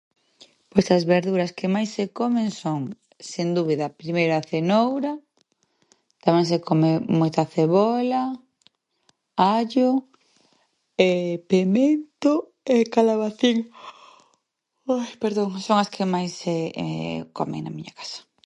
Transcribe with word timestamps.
Pois 0.71 0.87
as 0.97 1.03
verduras 1.15 1.51
que 1.57 1.67
máis 1.75 1.89
se 1.95 2.05
comen 2.19 2.49
son, 2.61 2.79
sen 3.31 3.47
dúbida, 3.57 3.95
primeiro 4.01 4.33
a 4.35 4.45
cenoura, 4.51 5.13
tamén 6.25 6.45
se 6.51 6.57
come 6.67 6.91
moita 7.19 7.43
cebola, 7.55 8.23
allo, 9.57 9.89
pemento 11.51 12.33
e 12.75 12.77
calabacín. 12.93 13.57
Perdón. 15.23 15.47
Son 15.65 15.77
as 15.83 15.91
que 15.95 16.03
máis 16.13 16.31
se 16.43 16.55
comen 17.37 17.61
na 17.63 17.71
miña 17.77 17.93
casa. 17.99 18.19